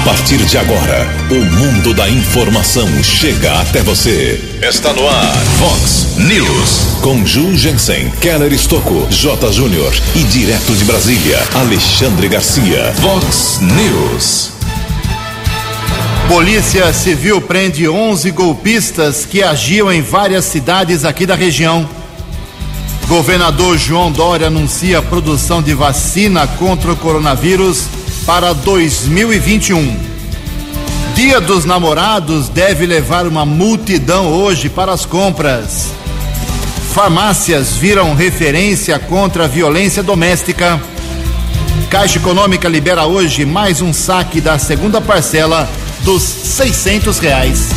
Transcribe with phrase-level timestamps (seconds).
[0.00, 4.40] A partir de agora, o mundo da informação chega até você.
[4.62, 7.00] Está no ar, Fox News.
[7.02, 9.52] Com Ju Jensen, Keller Estocco, J.
[9.52, 12.94] Júnior e direto de Brasília, Alexandre Garcia.
[12.94, 14.52] Fox News.
[16.28, 21.86] Polícia Civil prende 11 golpistas que agiam em várias cidades aqui da região.
[23.06, 29.96] Governador João Dória anuncia a produção de vacina contra o coronavírus para 2021.
[31.14, 35.88] Dia dos Namorados deve levar uma multidão hoje para as compras.
[36.92, 40.80] Farmácias viram referência contra a violência doméstica.
[41.88, 45.68] Caixa Econômica libera hoje mais um saque da segunda parcela
[46.02, 47.68] dos 600 reais.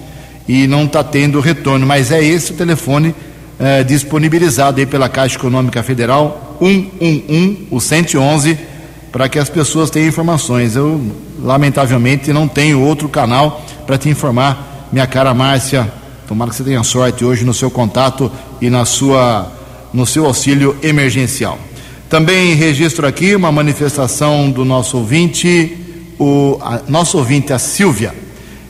[0.46, 3.14] e não está tendo retorno, mas é esse o telefone
[3.58, 8.58] eh, disponibilizado aí pela Caixa Econômica Federal, 111, o 111,
[9.10, 10.76] para que as pessoas tenham informações.
[10.76, 11.00] Eu,
[11.42, 15.90] lamentavelmente, não tenho outro canal para te informar, minha cara Márcia.
[16.28, 18.30] Tomara que você tenha sorte hoje no seu contato
[18.60, 19.50] e na sua,
[19.94, 21.58] no seu auxílio emergencial.
[22.10, 25.79] Também registro aqui uma manifestação do nosso ouvinte,
[26.20, 28.14] o nosso ouvinte, a Silvia.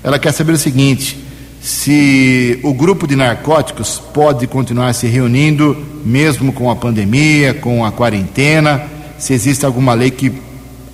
[0.05, 1.19] Ela quer saber o seguinte:
[1.61, 7.91] se o grupo de narcóticos pode continuar se reunindo, mesmo com a pandemia, com a
[7.91, 8.83] quarentena,
[9.19, 10.33] se existe alguma lei que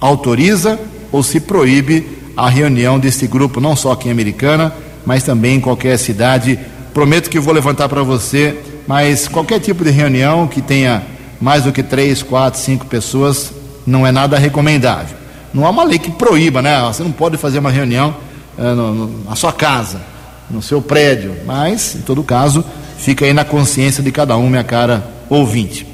[0.00, 0.80] autoriza
[1.12, 4.72] ou se proíbe a reunião desse grupo, não só aqui em Americana,
[5.04, 6.58] mas também em qualquer cidade.
[6.94, 11.02] Prometo que vou levantar para você, mas qualquer tipo de reunião que tenha
[11.38, 13.52] mais do que três, quatro, cinco pessoas
[13.86, 15.25] não é nada recomendável.
[15.56, 16.82] Não há uma lei que proíba, né?
[16.82, 18.14] Você não pode fazer uma reunião
[18.58, 20.02] é, no, no, na sua casa,
[20.50, 22.62] no seu prédio, mas, em todo caso,
[22.98, 25.86] fica aí na consciência de cada um, minha cara ouvinte.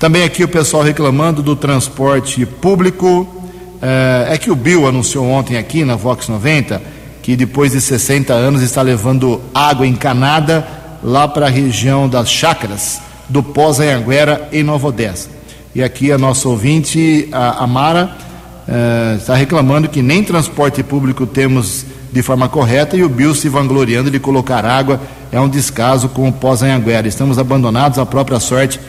[0.00, 3.24] Também aqui o pessoal reclamando do transporte público.
[3.80, 6.82] É, é que o Bill anunciou ontem aqui na Vox 90
[7.22, 10.66] que depois de 60 anos está levando água encanada
[11.04, 15.30] lá para a região das chácaras do Pós-Anhanguera, em Nova Odessa.
[15.72, 18.23] E aqui a nossa ouvinte, a, a Mara,
[19.18, 24.10] está reclamando que nem transporte público temos de forma correta e o Bill se vangloriando
[24.10, 25.00] de colocar água.
[25.30, 27.08] É um descaso com o Pós-Anhanguera.
[27.08, 28.80] Estamos abandonados à própria sorte.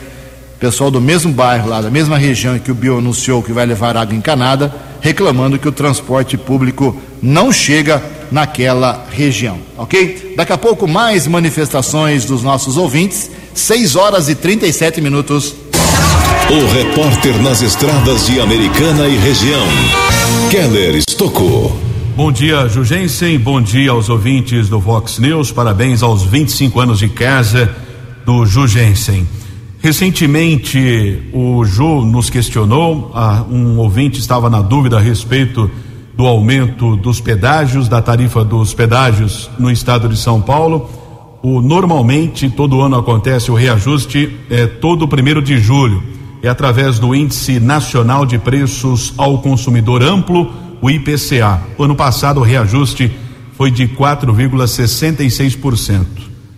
[0.58, 3.96] Pessoal do mesmo bairro, lá da mesma região que o Bill anunciou que vai levar
[3.96, 8.02] água encanada, reclamando que o transporte público não chega
[8.32, 10.34] naquela região, ok?
[10.36, 15.54] Daqui a pouco mais manifestações dos nossos ouvintes 6 horas e 37 minutos.
[16.48, 19.66] O repórter nas estradas de Americana e região,
[20.48, 21.76] Keller Estocou.
[22.16, 23.36] Bom dia, Jugensen.
[23.36, 25.50] Bom dia aos ouvintes do Vox News.
[25.50, 27.74] Parabéns aos 25 anos de casa
[28.24, 29.26] do Jugensen.
[29.80, 35.68] Recentemente, o Ju nos questionou, ah, um ouvinte estava na dúvida a respeito
[36.14, 40.88] do aumento dos pedágios, da tarifa dos pedágios no estado de São Paulo.
[41.42, 46.14] O, normalmente, todo ano acontece o reajuste é, todo primeiro de julho.
[46.42, 51.60] É através do Índice Nacional de Preços ao Consumidor Amplo, o IPCA.
[51.78, 53.12] Ano passado, o reajuste
[53.56, 56.04] foi de 4,66%.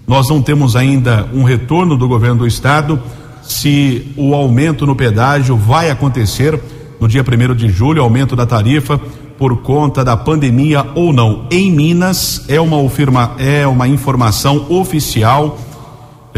[0.06, 3.00] Nós não temos ainda um retorno do governo do estado
[3.42, 6.58] se o aumento no pedágio vai acontecer
[7.00, 9.00] no dia 1 de julho, aumento da tarifa
[9.38, 11.46] por conta da pandemia ou não.
[11.50, 15.58] Em Minas é uma, ufirma, é uma informação oficial.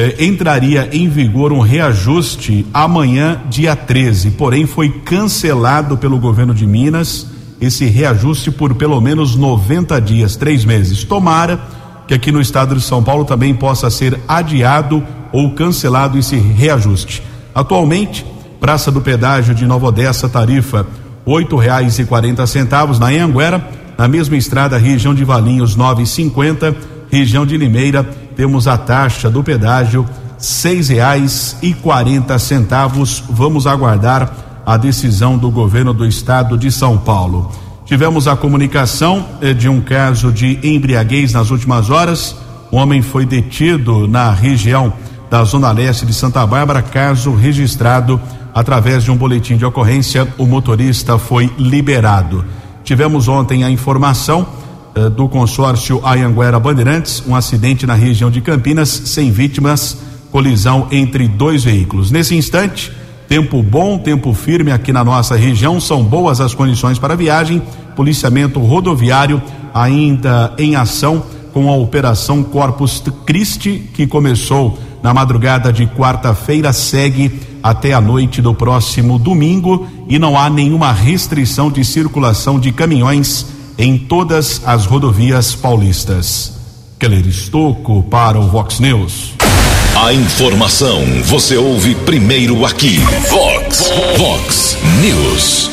[0.00, 6.67] É, entraria em vigor um reajuste amanhã, dia 13, porém foi cancelado pelo governo de
[6.67, 7.26] Minas
[7.61, 11.05] esse reajuste por pelo menos 90 dias, três meses.
[11.05, 11.61] Tomara
[12.08, 17.23] que aqui no estado de São Paulo também possa ser adiado ou cancelado esse reajuste.
[17.55, 18.25] Atualmente,
[18.58, 20.87] Praça do Pedágio de Nova Odessa, tarifa
[21.26, 23.69] oito reais e quarenta centavos na Anguera,
[23.99, 26.75] na mesma estrada, região de Valinhos nove e cinquenta,
[27.11, 28.08] região de Limeira,
[28.41, 30.07] temos a taxa do pedágio
[30.39, 33.23] seis reais e quarenta centavos.
[33.29, 34.33] Vamos aguardar
[34.65, 37.53] a decisão do governo do estado de São Paulo.
[37.85, 42.35] Tivemos a comunicação eh, de um caso de embriaguez nas últimas horas.
[42.71, 44.91] O homem foi detido na região
[45.29, 48.19] da Zona Leste de Santa Bárbara, caso registrado
[48.55, 52.43] através de um boletim de ocorrência, o motorista foi liberado.
[52.85, 54.47] Tivemos ontem a informação
[54.95, 59.99] eh, do consórcio Ayanguera Bandeirantes, um acidente na região de Campinas, sem vítimas,
[60.33, 62.11] colisão entre dois veículos.
[62.11, 62.93] Nesse instante,
[63.29, 67.63] tempo bom, tempo firme aqui na nossa região, são boas as condições para viagem,
[67.95, 69.41] policiamento rodoviário
[69.73, 71.23] ainda em ação
[71.53, 78.41] com a operação Corpus Christi, que começou na madrugada de quarta-feira, segue até a noite
[78.41, 84.85] do próximo domingo e não há nenhuma restrição de circulação de caminhões em todas as
[84.85, 86.53] rodovias paulistas.
[86.99, 89.32] Keller Estocco para o Vox News.
[89.97, 92.99] A informação você ouve primeiro aqui.
[93.31, 95.71] Vox, Vox News.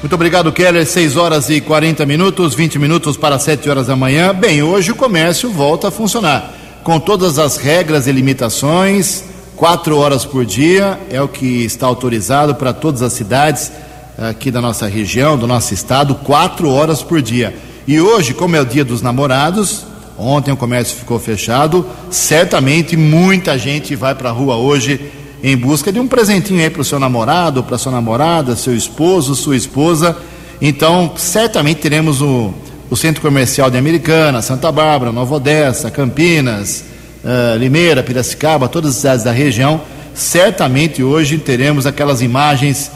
[0.00, 0.86] Muito obrigado, Keller.
[0.86, 4.34] 6 horas e 40 minutos, 20 minutos para 7 horas da manhã.
[4.34, 6.50] Bem, hoje o comércio volta a funcionar
[6.82, 9.22] com todas as regras e limitações
[9.56, 13.70] quatro horas por dia é o que está autorizado para todas as cidades
[14.16, 17.54] aqui da nossa região, do nosso estado, quatro horas por dia.
[17.86, 19.84] E hoje, como é o dia dos namorados,
[20.18, 25.00] ontem o comércio ficou fechado, certamente muita gente vai para a rua hoje
[25.42, 29.34] em busca de um presentinho aí para o seu namorado, para sua namorada, seu esposo,
[29.34, 30.16] sua esposa.
[30.58, 32.54] Então, certamente teremos o,
[32.88, 36.82] o Centro Comercial de Americana, Santa Bárbara, Nova Odessa, Campinas,
[37.22, 39.82] uh, Limeira, Piracicaba, todas as cidades da região,
[40.14, 42.90] certamente hoje teremos aquelas imagens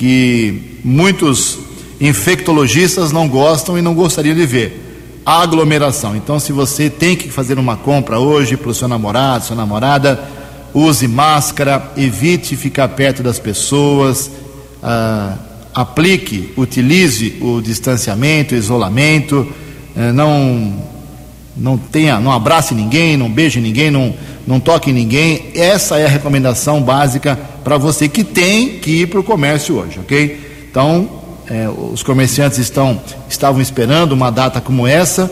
[0.00, 1.58] que muitos
[2.00, 5.20] infectologistas não gostam e não gostariam de ver.
[5.26, 6.16] A aglomeração.
[6.16, 10.18] Então, se você tem que fazer uma compra hoje para o seu namorado, sua namorada,
[10.72, 14.30] use máscara, evite ficar perto das pessoas,
[14.82, 15.38] uh,
[15.74, 19.46] aplique, utilize o distanciamento, o isolamento,
[19.94, 20.82] uh, não
[21.56, 24.14] não tenha, não abrace ninguém, não beije ninguém, não,
[24.46, 25.50] não toque ninguém.
[25.54, 29.98] Essa é a recomendação básica para você que tem que ir para o comércio hoje,
[29.98, 30.66] ok?
[30.70, 31.08] Então,
[31.48, 35.30] é, os comerciantes estão, estavam esperando uma data como essa,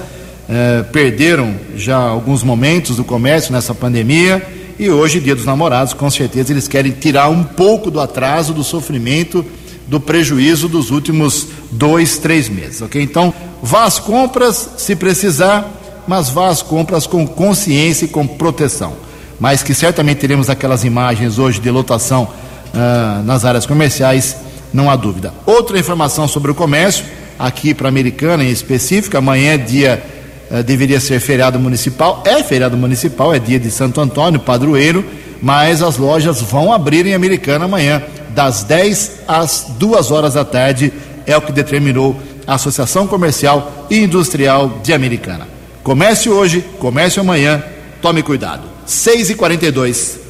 [0.49, 4.45] é, perderam já alguns momentos do comércio nessa pandemia
[4.79, 8.63] e hoje, Dia dos Namorados, com certeza eles querem tirar um pouco do atraso, do
[8.63, 9.45] sofrimento,
[9.89, 13.03] do prejuízo dos últimos dois, três meses, ok?
[13.03, 15.69] Então, vá às compras, se precisar
[16.09, 18.95] mas vá às compras com consciência e com proteção.
[19.39, 24.35] Mas que certamente teremos aquelas imagens hoje de lotação uh, nas áreas comerciais,
[24.73, 25.35] não há dúvida.
[25.45, 27.05] Outra informação sobre o comércio,
[27.39, 30.03] aqui para a Americana em específico, amanhã é dia,
[30.51, 35.05] uh, deveria ser feriado municipal, é feriado municipal, é dia de Santo Antônio, padroeiro,
[35.43, 40.91] mas as lojas vão abrir em Americana amanhã, das 10 às 2 horas da tarde,
[41.27, 45.58] é o que determinou a Associação Comercial e Industrial de Americana.
[45.89, 47.65] Comece hoje, comece amanhã,
[48.03, 48.65] tome cuidado.
[48.85, 50.21] 6 e 42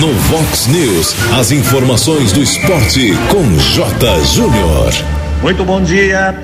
[0.00, 4.24] No Vox News, as informações do esporte com J.
[4.24, 4.90] Júnior.
[5.42, 6.34] Muito bom dia.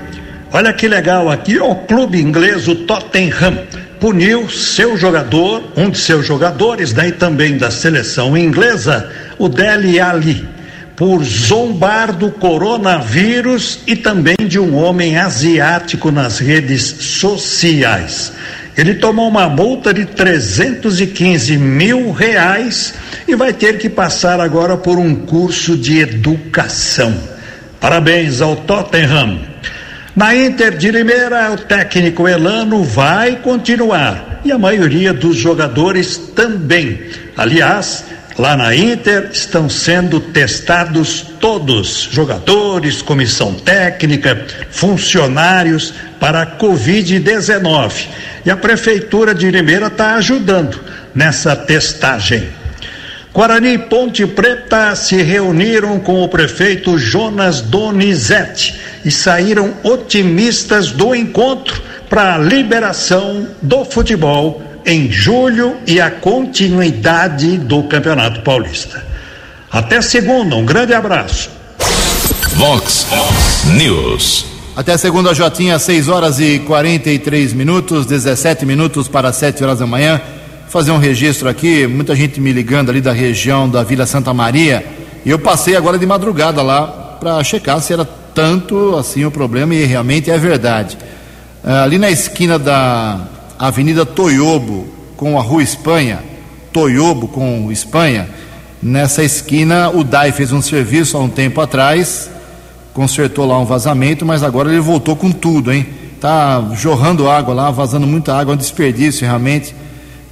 [0.52, 3.58] Olha que legal, aqui é o clube inglês, o Tottenham
[3.98, 10.46] puniu seu jogador, um de seus jogadores, daí também da seleção inglesa, o Dele Ali,
[10.96, 18.32] por zombar do coronavírus e também de um homem asiático nas redes sociais.
[18.76, 22.94] Ele tomou uma multa de 315 mil reais
[23.26, 27.14] e vai ter que passar agora por um curso de educação.
[27.80, 29.40] Parabéns ao Tottenham.
[30.16, 37.00] Na Inter de Limeira, o técnico Elano vai continuar e a maioria dos jogadores também.
[37.36, 38.04] Aliás,
[38.38, 48.06] lá na Inter estão sendo testados todos, jogadores, comissão técnica, funcionários para a Covid-19.
[48.44, 50.80] E a Prefeitura de Limeira está ajudando
[51.14, 52.48] nessa testagem.
[53.32, 61.14] Guarani e Ponte Preta se reuniram com o prefeito Jonas Donizete e saíram otimistas do
[61.14, 69.04] encontro para a liberação do futebol em julho e a continuidade do Campeonato Paulista.
[69.70, 71.50] Até segunda, um grande abraço.
[72.54, 73.06] Vox
[73.76, 74.46] News.
[74.76, 80.20] Até segunda, Jotinha, 6 horas e 43 minutos, 17 minutos para 7 horas da manhã
[80.74, 84.84] fazer um registro aqui, muita gente me ligando ali da região da Vila Santa Maria,
[85.24, 89.72] e eu passei agora de madrugada lá para checar se era tanto assim o problema,
[89.72, 90.98] e realmente é verdade.
[91.62, 93.20] Uh, ali na esquina da
[93.66, 96.22] Avenida Toyobo com a Rua Espanha,
[96.72, 98.28] Toyobo com Espanha,
[98.82, 102.30] nessa esquina o DAI fez um serviço há um tempo atrás,
[102.92, 105.86] consertou lá um vazamento, mas agora ele voltou com tudo, hein?
[106.20, 109.74] Tá jorrando água lá, vazando muita água, um desperdício realmente.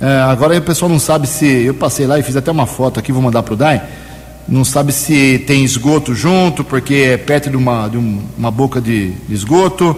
[0.00, 1.46] É, agora o pessoal não sabe se.
[1.46, 3.82] Eu passei lá e fiz até uma foto aqui, vou mandar para o DAI.
[4.48, 8.80] Não sabe se tem esgoto junto, porque é perto de uma, de um, uma boca
[8.80, 9.96] de, de, esgoto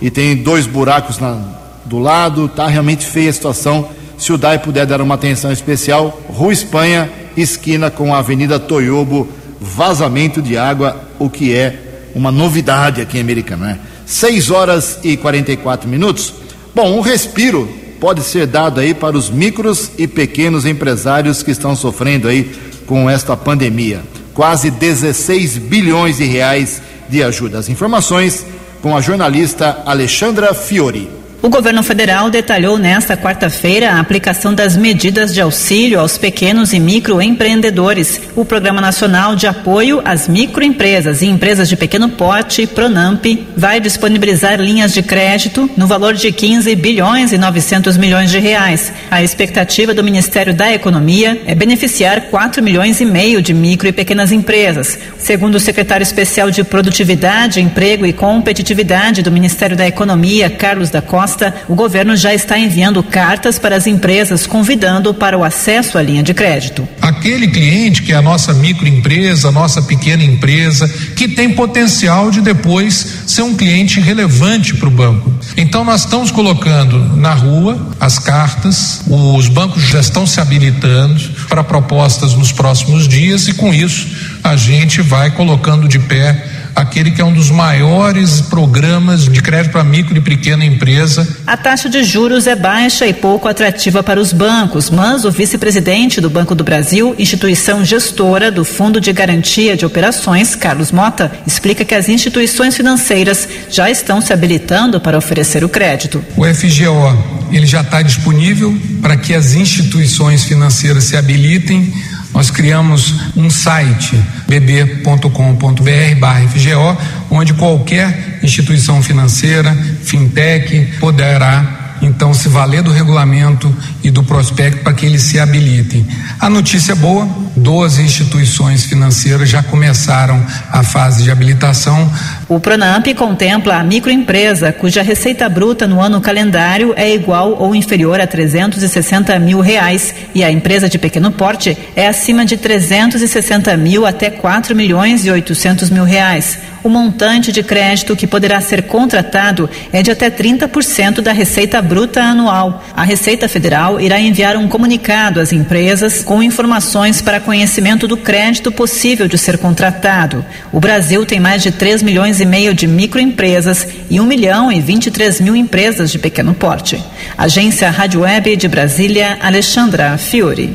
[0.00, 2.48] e tem dois buracos na, do lado.
[2.48, 3.88] Tá realmente feia a situação.
[4.18, 9.28] Se o DAI puder dar uma atenção especial, Rua Espanha, esquina com a Avenida Toyobo,
[9.60, 13.78] vazamento de água, o que é uma novidade aqui em Americana, né?
[14.06, 16.34] 6 horas e 44 minutos.
[16.74, 17.68] Bom, um respiro
[18.00, 22.50] pode ser dado aí para os micros e pequenos empresários que estão sofrendo aí
[22.86, 24.02] com esta pandemia.
[24.34, 27.58] Quase 16 bilhões de reais de ajuda.
[27.58, 28.44] As informações
[28.82, 31.21] com a jornalista Alexandra Fiori.
[31.42, 36.78] O governo federal detalhou nesta quarta-feira a aplicação das medidas de auxílio aos pequenos e
[36.78, 38.20] microempreendedores.
[38.36, 43.24] O Programa Nacional de Apoio às Microempresas e Empresas de Pequeno Porte, Pronamp,
[43.56, 48.92] vai disponibilizar linhas de crédito no valor de 15 bilhões e 900 milhões de reais.
[49.10, 53.92] A expectativa do Ministério da Economia é beneficiar 4 milhões e meio de micro e
[53.92, 54.96] pequenas empresas.
[55.18, 61.02] Segundo o secretário especial de Produtividade, Emprego e Competitividade do Ministério da Economia, Carlos da
[61.02, 65.96] Costa, resposta, o governo já está enviando cartas para as empresas convidando para o acesso
[65.98, 66.86] à linha de crédito.
[67.00, 72.40] Aquele cliente que é a nossa microempresa, a nossa pequena empresa, que tem potencial de
[72.40, 75.32] depois ser um cliente relevante para o banco.
[75.56, 81.64] Então nós estamos colocando na rua as cartas, os bancos já estão se habilitando para
[81.64, 84.08] propostas nos próximos dias e com isso
[84.42, 89.72] a gente vai colocando de pé aquele que é um dos maiores programas de crédito
[89.72, 91.26] para micro e pequena empresa.
[91.46, 96.20] A taxa de juros é baixa e pouco atrativa para os bancos, mas o vice-presidente
[96.20, 101.84] do Banco do Brasil, instituição gestora do Fundo de Garantia de Operações, Carlos Mota, explica
[101.84, 106.24] que as instituições financeiras já estão se habilitando para oferecer o crédito.
[106.36, 111.92] O FGO, ele já está disponível para que as instituições financeiras se habilitem
[112.32, 116.98] nós criamos um site bb.com.br/fgo,
[117.30, 119.72] onde qualquer instituição financeira,
[120.02, 123.72] fintech, poderá então se valer do regulamento
[124.02, 126.04] e do prospecto para que eles se habilitem.
[126.40, 132.10] A notícia é boa, 12 instituições financeiras já começaram a fase de habilitação.
[132.48, 138.20] O Pronamp contempla a microempresa cuja receita bruta no ano calendário é igual ou inferior
[138.20, 144.06] a 360 mil reais e a empresa de pequeno porte é acima de 360 mil
[144.06, 146.58] até 4 milhões e 800 mil reais.
[146.82, 152.20] O montante de crédito que poderá ser contratado é de até 30% da receita bruta
[152.20, 152.82] anual.
[152.96, 158.72] A Receita Federal irá enviar um comunicado às empresas com informações para conhecimento do crédito
[158.72, 160.44] possível de ser contratado.
[160.72, 164.80] O Brasil tem mais de 3 milhões e meio de microempresas e 1 milhão e
[164.80, 167.02] 23 mil empresas de pequeno porte.
[167.36, 170.74] Agência Rádio Web de Brasília, Alexandra Fiore.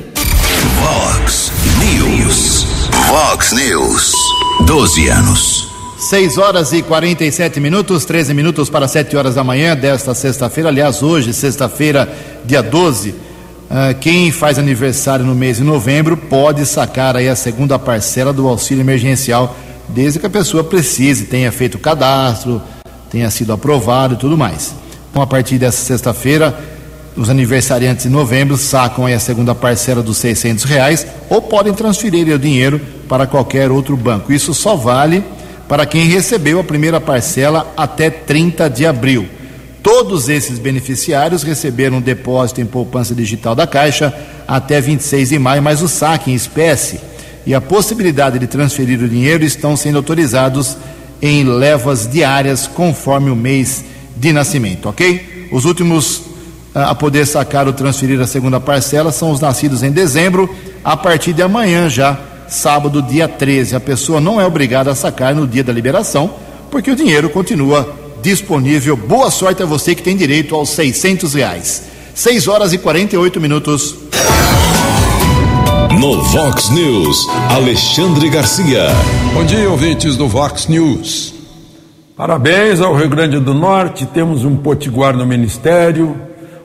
[0.76, 2.66] Vox News.
[3.08, 4.14] Vox News.
[4.66, 5.68] 12 anos.
[5.98, 10.70] 6 horas e 47 minutos, 13 minutos para 7 horas da manhã desta sexta-feira.
[10.70, 12.08] Aliás, hoje, sexta-feira,
[12.46, 13.27] dia 12, uh,
[14.00, 18.82] quem faz aniversário no mês de novembro pode sacar aí a segunda parcela do auxílio
[18.82, 19.56] emergencial,
[19.90, 22.62] desde que a pessoa precise, tenha feito o cadastro,
[23.10, 24.74] tenha sido aprovado e tudo mais.
[25.10, 26.58] Então, a partir dessa sexta-feira,
[27.16, 32.28] os aniversariantes de novembro sacam aí a segunda parcela dos 600 reais ou podem transferir
[32.34, 34.32] o dinheiro para qualquer outro banco.
[34.32, 35.24] Isso só vale
[35.68, 39.28] para quem recebeu a primeira parcela até 30 de abril.
[39.88, 44.14] Todos esses beneficiários receberam um depósito em poupança digital da Caixa
[44.46, 47.00] até 26 de maio, mas o saque em espécie
[47.46, 50.76] e a possibilidade de transferir o dinheiro estão sendo autorizados
[51.22, 53.86] em levas diárias conforme o mês
[54.18, 55.48] de nascimento, ok?
[55.54, 56.22] Os últimos
[56.76, 60.54] a poder sacar ou transferir a segunda parcela são os nascidos em dezembro,
[60.84, 63.78] a partir de amanhã já, sábado, dia 13.
[63.78, 66.30] A pessoa não é obrigada a sacar no dia da liberação,
[66.70, 68.96] porque o dinheiro continua disponível.
[68.96, 71.84] Boa sorte a você que tem direito aos 600 reais.
[72.14, 73.96] 6 horas e 48 minutos.
[76.00, 78.88] No Vox News, Alexandre Garcia.
[79.34, 81.34] Bom dia, ouvintes do Vox News.
[82.16, 86.16] Parabéns ao Rio Grande do Norte, temos um potiguar no Ministério,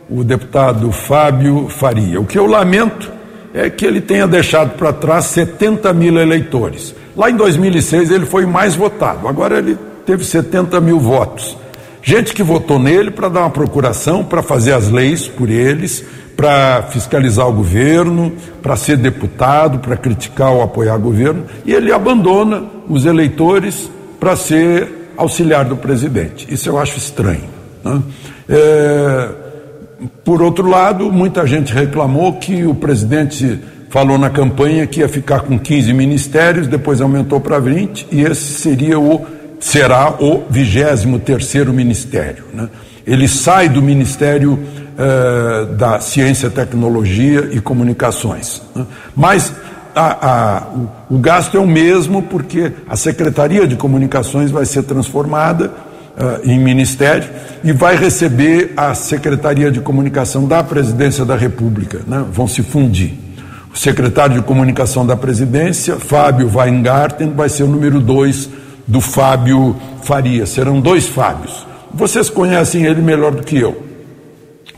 [0.08, 2.20] o deputado Fábio Faria.
[2.20, 3.12] O que eu lamento
[3.52, 6.94] é que ele tenha deixado para trás 70 mil eleitores.
[7.14, 11.56] Lá em 2006 ele foi mais votado, agora ele teve 70 mil votos.
[12.02, 16.04] Gente que votou nele para dar uma procuração, para fazer as leis por eles,
[16.36, 21.92] para fiscalizar o governo, para ser deputado, para criticar ou apoiar o governo, e ele
[21.92, 26.52] abandona os eleitores para ser auxiliar do presidente.
[26.52, 27.48] Isso eu acho estranho.
[27.84, 28.02] Né?
[28.48, 29.42] É
[30.24, 35.40] por outro lado, muita gente reclamou que o presidente falou na campanha que ia ficar
[35.40, 39.24] com 15 ministérios, depois aumentou para 20, e esse seria o
[39.62, 42.44] será o 23 terceiro ministério.
[42.52, 42.68] Né?
[43.06, 44.58] Ele sai do Ministério
[44.98, 48.60] eh, da Ciência, Tecnologia e Comunicações.
[48.74, 48.84] Né?
[49.14, 49.52] Mas
[49.94, 50.62] a, a,
[51.10, 56.48] o, o gasto é o mesmo porque a Secretaria de Comunicações vai ser transformada uh,
[56.48, 57.28] em ministério
[57.62, 62.24] e vai receber a Secretaria de Comunicação da Presidência da República, né?
[62.32, 63.12] vão se fundir.
[63.72, 68.48] O secretário de Comunicação da Presidência, Fábio Weingarten, vai ser o número dois
[68.86, 70.46] do Fábio Faria.
[70.46, 71.66] Serão dois Fábios.
[71.92, 73.82] Vocês conhecem ele melhor do que eu.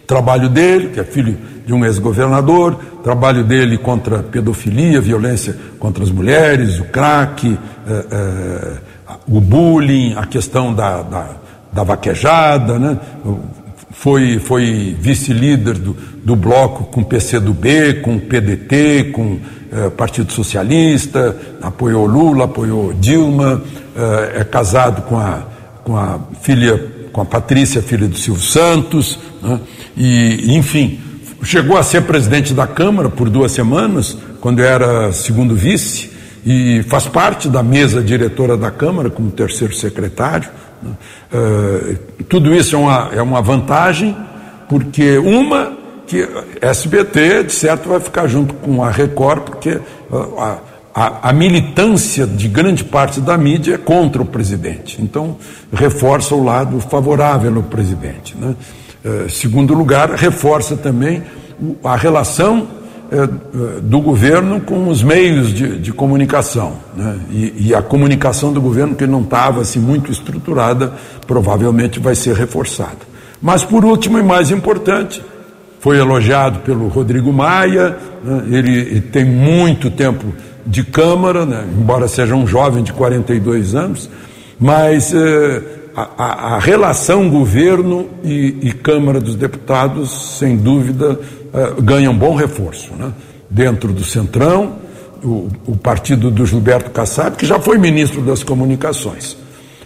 [0.06, 6.10] Trabalho dele, que é filho de um ex-governador, trabalho dele contra pedofilia, violência contra as
[6.10, 8.72] mulheres, o crack, eh, eh,
[9.26, 11.30] o bullying, a questão da, da,
[11.72, 12.98] da vaquejada, né?
[13.90, 19.38] foi, foi vice-líder do, do bloco com PCdoB, com PDT, com
[19.72, 23.62] eh, Partido Socialista, apoiou Lula, apoiou Dilma,
[24.34, 25.42] é casado com a,
[25.84, 29.60] com a filha, com a Patrícia, filha do Silvio Santos, né?
[29.96, 31.00] e enfim,
[31.44, 36.10] chegou a ser presidente da Câmara por duas semanas, quando era segundo vice,
[36.44, 40.48] e faz parte da mesa diretora da Câmara como terceiro secretário.
[41.32, 41.96] Uh,
[42.28, 44.14] tudo isso é uma, é uma vantagem,
[44.68, 45.72] porque uma,
[46.06, 46.28] que
[46.60, 49.80] SBT, de certo, vai ficar junto com a Record, porque
[50.12, 50.58] a, a,
[50.94, 55.02] a, militância de grande parte da mídia é contra o presidente.
[55.02, 55.36] Então,
[55.72, 58.36] reforça o lado favorável ao presidente.
[58.36, 58.54] Né?
[59.04, 61.22] Uh, segundo lugar, reforça também
[61.82, 62.68] a relação
[63.10, 66.74] é, é, do governo com os meios de, de comunicação.
[66.96, 67.18] Né?
[67.30, 70.92] E, e, a comunicação do governo, que não estava assim, muito estruturada,
[71.26, 72.98] provavelmente vai ser reforçada.
[73.42, 75.22] Mas, por último e mais importante,
[75.84, 78.44] foi elogiado pelo Rodrigo Maia, né?
[78.50, 80.32] ele, tem muito tempo
[80.64, 81.62] de Câmara, né?
[81.78, 84.08] embora seja um jovem de 42 anos,
[84.58, 85.62] mas é,
[85.94, 91.20] a, a, relação governo e, e Câmara dos Deputados, sem dúvida,
[91.52, 92.94] uh, ganha um bom reforço.
[92.94, 93.12] Né?
[93.50, 94.76] Dentro do Centrão,
[95.22, 99.34] o, o, partido do Gilberto Kassab, que já foi ministro das Comunicações.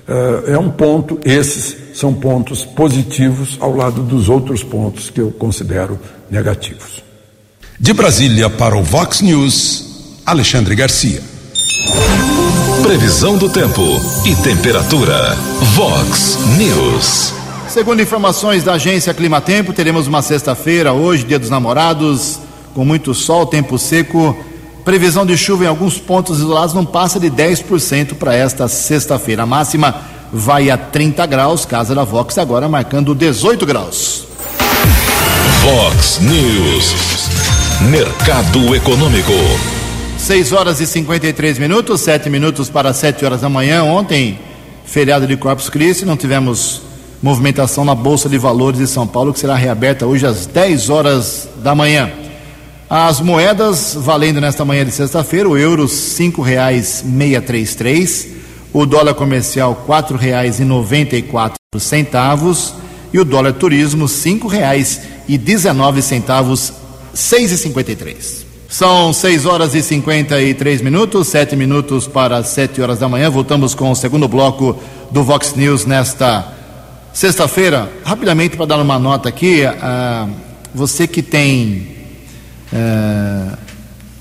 [0.09, 5.33] Uh, é um ponto, esses são pontos positivos ao lado dos outros pontos que eu
[5.33, 5.99] considero
[6.31, 7.03] negativos.
[7.77, 11.21] De Brasília para o Vox News, Alexandre Garcia.
[12.85, 13.83] Previsão do tempo
[14.25, 15.35] e temperatura.
[15.75, 17.35] Vox News.
[17.69, 22.39] Segundo informações da agência Climatempo, teremos uma sexta-feira, hoje, dia dos namorados,
[22.75, 24.39] com muito sol, tempo seco.
[24.85, 29.43] Previsão de chuva em alguns pontos isolados não passa de 10% para esta sexta-feira.
[29.43, 34.27] A máxima vai a 30 graus, casa da Vox agora marcando 18 graus.
[35.63, 37.29] Vox News.
[37.91, 39.33] Mercado Econômico.
[40.19, 43.85] 6 horas e 53 minutos, 7 minutos para 7 horas da manhã.
[43.85, 44.39] Ontem,
[44.85, 46.83] feriado de Corpus Christi, não tivemos
[47.23, 51.49] movimentação na Bolsa de Valores de São Paulo, que será reaberta hoje às 10 horas
[51.63, 52.11] da manhã.
[52.91, 58.27] As moedas valendo nesta manhã de sexta-feira, o euro cinco reais meia três três,
[58.73, 60.61] o dólar comercial quatro reais
[63.13, 64.07] e o dólar turismo
[64.49, 65.39] reais e
[67.97, 68.47] três.
[68.69, 73.31] São seis horas e cinquenta e três minutos, sete minutos para sete horas da manhã.
[73.31, 74.79] Voltamos com o segundo bloco
[75.11, 76.53] do Vox News nesta
[77.15, 77.91] sexta-feira.
[78.05, 80.31] Rapidamente para dar uma nota aqui, uh,
[80.75, 81.97] você que tem
[82.71, 83.57] uh,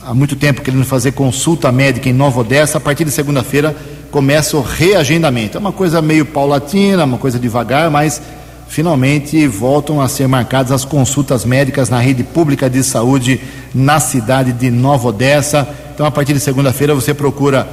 [0.01, 3.75] há muito tempo querendo fazer consulta médica em Nova Odessa, a partir de segunda-feira
[4.11, 5.57] começa o reagendamento.
[5.57, 8.21] É uma coisa meio paulatina, uma coisa devagar, mas
[8.67, 13.39] finalmente voltam a ser marcadas as consultas médicas na rede pública de saúde
[13.73, 15.67] na cidade de Nova Odessa.
[15.93, 17.67] Então, a partir de segunda-feira, você procura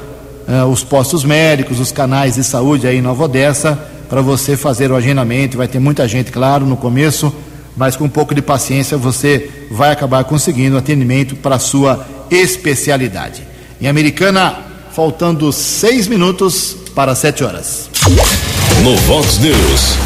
[0.48, 4.90] uh, os postos médicos, os canais de saúde aí em Nova Odessa, para você fazer
[4.90, 5.56] o agendamento.
[5.56, 7.34] Vai ter muita gente, claro, no começo,
[7.76, 13.42] mas com um pouco de paciência você vai acabar conseguindo atendimento para sua especialidade.
[13.80, 17.90] Em Americana, faltando seis minutos para sete horas.
[18.84, 19.98] No Vox News,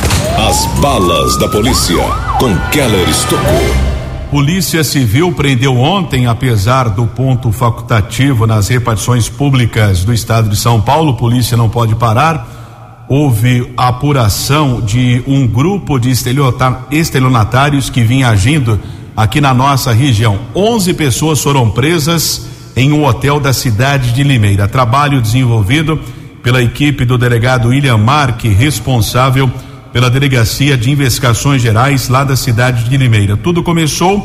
[0.48, 2.02] as balas da polícia
[2.38, 3.88] com Keller Estocou.
[4.30, 10.80] Polícia Civil prendeu ontem, apesar do ponto facultativo nas repartições públicas do estado de São
[10.80, 13.06] Paulo, polícia não pode parar.
[13.10, 18.80] Houve apuração de um grupo de estelionatários que vinha agindo
[19.14, 20.38] aqui na nossa região.
[20.54, 24.68] 11 pessoas foram presas em um hotel da cidade de Limeira.
[24.68, 25.98] Trabalho desenvolvido
[26.44, 29.50] pela equipe do delegado William Marque, responsável
[29.92, 33.36] pela Delegacia de Investigações Gerais lá da cidade de Limeira.
[33.36, 34.20] Tudo começou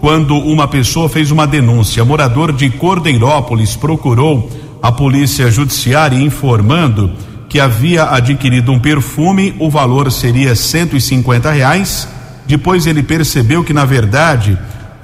[0.00, 2.04] quando uma pessoa fez uma denúncia.
[2.04, 4.50] Morador de Cordeirópolis procurou
[4.82, 7.08] a Polícia Judiciária informando
[7.48, 12.08] que havia adquirido um perfume, o valor seria 150 reais.
[12.48, 14.58] Depois ele percebeu que, na verdade,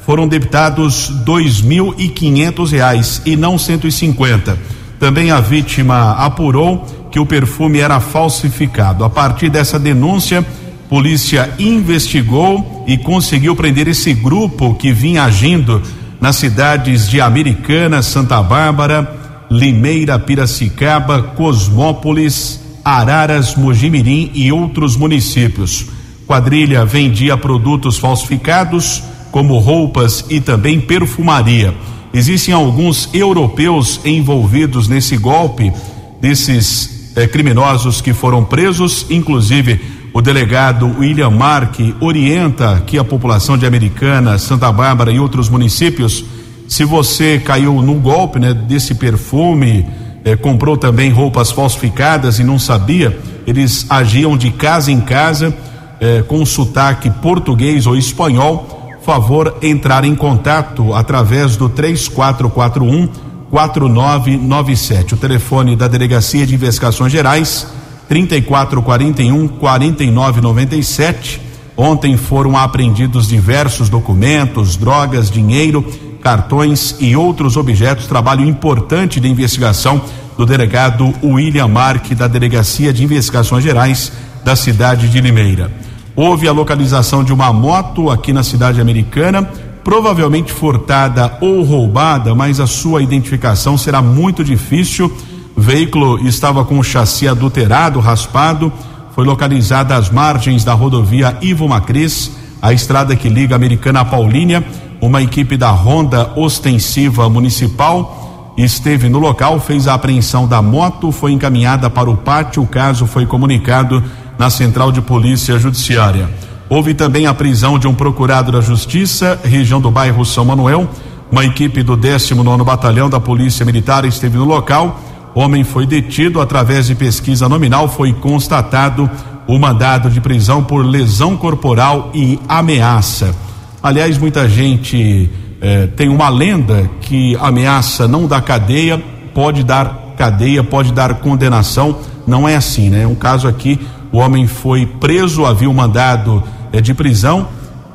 [0.09, 4.59] foram debitados dois mil e quinhentos reais e não 150.
[4.99, 9.05] Também a vítima apurou que o perfume era falsificado.
[9.05, 10.42] A partir dessa denúncia,
[10.88, 15.83] polícia investigou e conseguiu prender esse grupo que vinha agindo
[16.18, 25.85] nas cidades de Americana, Santa Bárbara, Limeira, Piracicaba, Cosmópolis, Araras, Mojimirim e outros municípios.
[26.27, 31.75] Quadrilha vendia produtos falsificados como roupas e também perfumaria.
[32.12, 35.73] Existem alguns europeus envolvidos nesse golpe
[36.21, 39.81] desses eh, criminosos que foram presos, inclusive
[40.12, 46.25] o delegado William Mark orienta que a população de Americana, Santa Bárbara e outros municípios,
[46.67, 49.87] se você caiu no golpe né, desse perfume,
[50.25, 55.55] eh, comprou também roupas falsificadas e não sabia, eles agiam de casa em casa
[56.01, 58.78] eh, com sotaque português ou espanhol
[59.09, 63.09] favor entrar em contato através do 3441
[63.51, 65.14] 4997.
[65.14, 67.66] O telefone da Delegacia de Investigações Gerais
[68.07, 71.40] 3441 4997.
[71.75, 75.83] Ontem foram apreendidos diversos documentos, drogas, dinheiro,
[76.21, 78.07] cartões e outros objetos.
[78.07, 80.03] Trabalho importante de investigação
[80.37, 84.12] do delegado William Mark da Delegacia de Investigações Gerais
[84.44, 85.88] da cidade de Limeira.
[86.20, 89.48] Houve a localização de uma moto aqui na cidade americana,
[89.85, 95.16] provavelmente furtada ou roubada, mas a sua identificação será muito difícil.
[95.57, 98.72] O veículo estava com o chassi adulterado, raspado,
[99.14, 104.04] foi localizada às margens da rodovia Ivo Macris, a estrada que liga a Americana a
[104.04, 104.66] Paulínia.
[105.00, 111.31] Uma equipe da Honda Ostensiva Municipal esteve no local, fez a apreensão da moto, foi
[111.31, 112.64] encaminhada para o pátio.
[112.64, 114.02] O caso foi comunicado
[114.38, 116.29] na Central de Polícia Judiciária.
[116.70, 120.88] Houve também a prisão de um procurado da Justiça, região do bairro São Manuel.
[121.31, 125.01] Uma equipe do 19 Batalhão da Polícia Militar esteve no local.
[125.35, 127.88] Homem foi detido através de pesquisa nominal.
[127.88, 129.11] Foi constatado
[129.46, 133.35] o mandado de prisão por lesão corporal e ameaça.
[133.83, 140.62] Aliás, muita gente eh, tem uma lenda que ameaça não dá cadeia, pode dar cadeia,
[140.62, 141.98] pode dar condenação.
[142.27, 143.07] Não é assim, né?
[143.07, 146.42] Um caso aqui o homem foi preso, havia um mandado
[146.73, 147.49] eh, de prisão,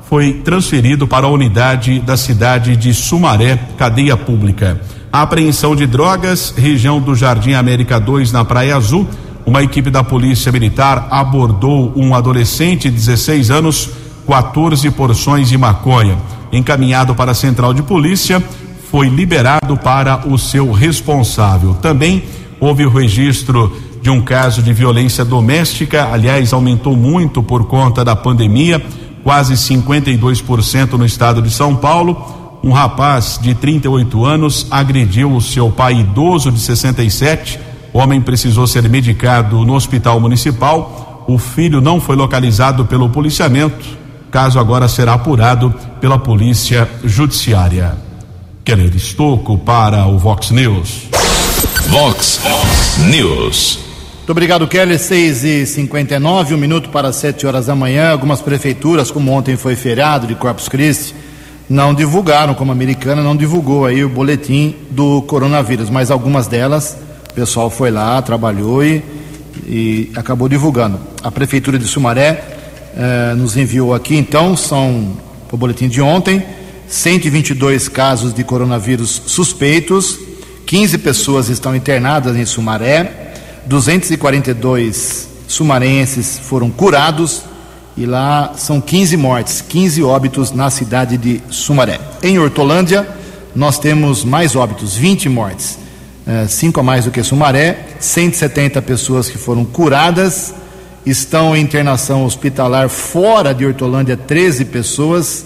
[0.10, 4.80] foi transferido para a unidade da cidade de Sumaré, cadeia pública.
[5.12, 9.08] A apreensão de drogas, região do Jardim América 2, na Praia Azul.
[9.46, 13.90] Uma equipe da Polícia Militar abordou um adolescente de 16 anos,
[14.28, 16.18] 14 porções de maconha.
[16.52, 18.44] Encaminhado para a central de polícia,
[18.90, 21.74] foi liberado para o seu responsável.
[21.76, 22.24] Também
[22.60, 26.10] houve o registro de um caso de violência doméstica.
[26.12, 28.86] Aliás, aumentou muito por conta da pandemia,
[29.24, 32.60] quase 52% no estado de São Paulo.
[32.62, 37.58] Um rapaz de 38 anos agrediu o seu pai idoso de 67.
[37.94, 41.24] O homem precisou ser medicado no hospital municipal.
[41.26, 47.96] O filho não foi localizado pelo policiamento caso agora será apurado pela Polícia Judiciária.
[48.66, 51.04] Keller Estocco para o Vox News.
[51.88, 52.42] Vox
[53.12, 53.93] News.
[54.24, 54.98] Muito obrigado, Keller.
[54.98, 58.10] 6 e 59 um minuto para 7 horas da manhã.
[58.10, 61.14] Algumas prefeituras, como ontem foi feriado de Corpus Christi,
[61.70, 66.98] não divulgaram, como a americana, não divulgou aí o boletim do coronavírus, mas algumas delas,
[67.32, 69.04] o pessoal foi lá, trabalhou e,
[69.68, 70.98] e acabou divulgando.
[71.22, 72.46] A Prefeitura de Sumaré
[72.96, 75.18] eh, nos enviou aqui, então, são
[75.52, 76.42] o boletim de ontem:
[76.88, 80.18] 122 casos de coronavírus suspeitos,
[80.66, 83.23] 15 pessoas estão internadas em Sumaré,
[83.66, 87.44] 242 sumarenses foram curados
[87.96, 92.00] e lá são 15 mortes, 15 óbitos na cidade de Sumaré.
[92.22, 93.08] Em Hortolândia,
[93.56, 95.78] nós temos mais óbitos, 20 mortes,
[96.48, 100.54] 5 a mais do que Sumaré, 170 pessoas que foram curadas
[101.06, 105.46] estão em internação hospitalar fora de Hortolândia 13 pessoas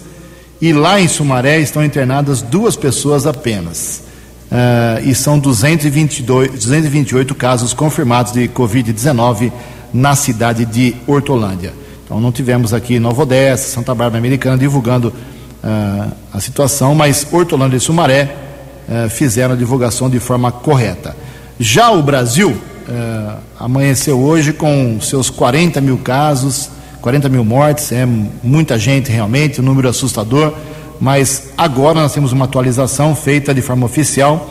[0.62, 4.07] e lá em Sumaré estão internadas duas pessoas apenas.
[4.48, 9.52] Uh, e são 222, 228 casos confirmados de Covid-19
[9.94, 11.74] na cidade de Hortolândia.
[12.06, 17.76] Então não tivemos aqui Nova Odessa, Santa Bárbara Americana divulgando uh, a situação, mas Hortolândia
[17.76, 18.36] e Sumaré
[18.88, 21.16] uh, fizeram a divulgação de forma correta.
[21.60, 22.56] Já o Brasil
[23.60, 26.70] amanheceu hoje com seus 40 mil casos,
[27.02, 30.54] 40 mil mortes, é muita gente realmente, um número assustador,
[31.00, 34.50] mas agora nós temos uma atualização feita de forma oficial: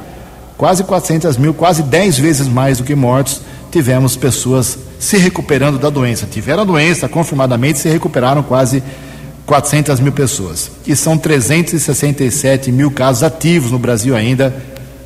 [0.59, 5.89] Quase 400 mil, quase 10 vezes mais do que mortos, tivemos pessoas se recuperando da
[5.89, 6.27] doença.
[6.27, 8.83] Tiveram a doença, confirmadamente se recuperaram quase
[9.47, 10.71] 400 mil pessoas.
[10.87, 14.53] E são 367 mil casos ativos no Brasil ainda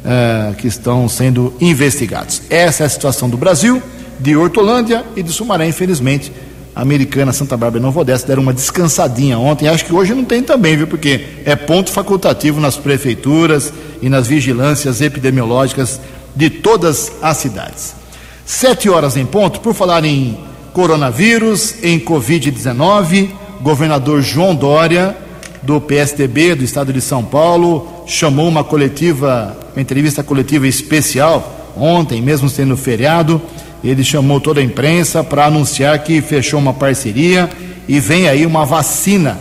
[0.00, 2.42] uh, que estão sendo investigados.
[2.48, 3.82] Essa é a situação do Brasil,
[4.18, 6.32] de Hortolândia e de Sumaré, infelizmente.
[6.74, 9.68] Americana Santa Bárbara e Nova Odessa deram uma descansadinha ontem.
[9.68, 10.86] Acho que hoje não tem também, viu?
[10.86, 16.00] Porque é ponto facultativo nas prefeituras e nas vigilâncias epidemiológicas
[16.34, 17.94] de todas as cidades.
[18.46, 20.38] Sete horas em ponto, por falar em
[20.72, 25.16] coronavírus, em Covid-19, governador João Dória,
[25.62, 32.22] do PSDB do estado de São Paulo, chamou uma coletiva, uma entrevista coletiva especial ontem,
[32.22, 33.40] mesmo sendo feriado.
[33.82, 37.48] Ele chamou toda a imprensa para anunciar que fechou uma parceria
[37.88, 39.38] e vem aí uma vacina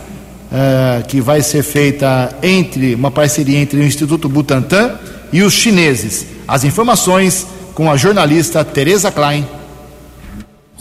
[0.50, 4.92] uh, que vai ser feita entre uma parceria entre o Instituto Butantan
[5.32, 6.26] e os chineses.
[6.48, 9.46] As informações com a jornalista Tereza Klein.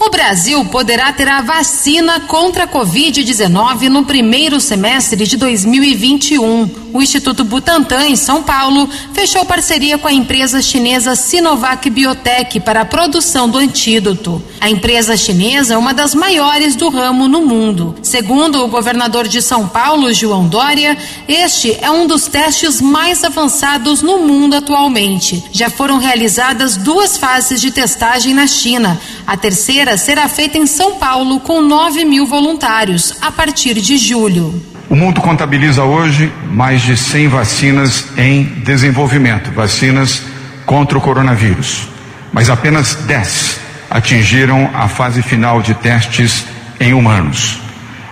[0.01, 6.69] O Brasil poderá ter a vacina contra a Covid-19 no primeiro semestre de 2021.
[6.93, 12.81] O Instituto Butantan, em São Paulo, fechou parceria com a empresa chinesa Sinovac Biotech para
[12.81, 14.41] a produção do antídoto.
[14.62, 17.93] A empresa chinesa é uma das maiores do ramo no mundo.
[18.01, 24.01] Segundo o governador de São Paulo, João Dória, este é um dos testes mais avançados
[24.01, 25.43] no mundo atualmente.
[25.51, 28.99] Já foram realizadas duas fases de testagem na China.
[29.27, 34.62] A terceira será feita em São Paulo com 9 mil voluntários a partir de julho.
[34.89, 40.23] O mundo contabiliza hoje mais de 100 vacinas em desenvolvimento, vacinas
[40.65, 41.88] contra o coronavírus.
[42.34, 46.45] Mas apenas 10 atingiram a fase final de testes
[46.80, 47.60] em humanos.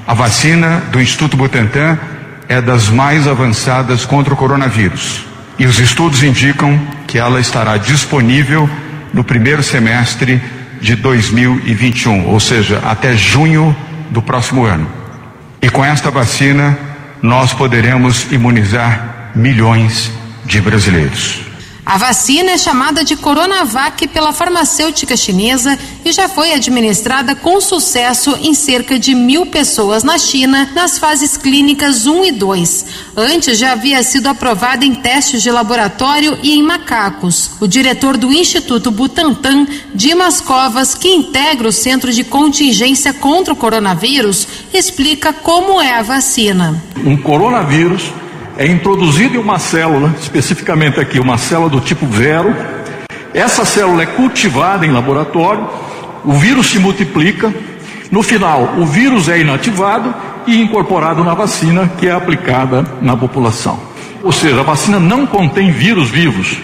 [0.06, 1.98] A vacina do Instituto Butantan
[2.48, 5.26] é das mais avançadas contra o coronavírus.
[5.60, 8.70] E os estudos indicam que ela estará disponível
[9.14, 10.42] no primeiro semestre
[10.82, 13.76] de 2021, ou seja, até junho
[14.10, 14.88] do próximo ano.
[15.62, 16.78] E com esta vacina,
[17.22, 20.12] nós poderemos imunizar milhões
[20.46, 21.47] de brasileiros.
[21.88, 28.38] A vacina é chamada de Coronavac pela farmacêutica chinesa e já foi administrada com sucesso
[28.42, 32.86] em cerca de mil pessoas na China nas fases clínicas 1 e 2.
[33.16, 37.52] Antes já havia sido aprovada em testes de laboratório e em macacos.
[37.62, 43.58] O diretor do Instituto Butantan, Dimas Covas, que integra o Centro de Contingência contra o
[43.58, 46.84] Coronavírus, explica como é a vacina.
[46.98, 48.12] Um coronavírus
[48.58, 52.56] é introduzido em uma célula, especificamente aqui, uma célula do tipo vero.
[53.34, 55.68] Essa célula é cultivada em laboratório
[56.28, 57.54] o vírus se multiplica,
[58.12, 60.14] no final o vírus é inativado
[60.46, 63.80] e incorporado na vacina que é aplicada na população.
[64.22, 66.58] Ou seja, a vacina não contém vírus vivos,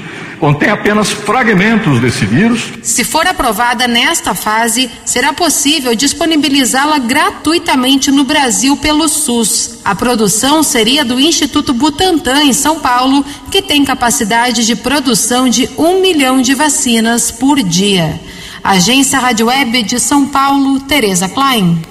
[0.43, 2.73] contém apenas fragmentos desse vírus.
[2.81, 9.79] Se for aprovada nesta fase, será possível disponibilizá-la gratuitamente no Brasil pelo SUS.
[9.85, 15.69] A produção seria do Instituto Butantan, em São Paulo, que tem capacidade de produção de
[15.77, 18.19] um milhão de vacinas por dia.
[18.61, 21.81] Agência Rádio Web de São Paulo, Tereza Klein.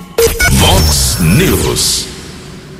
[0.50, 2.06] Vox News.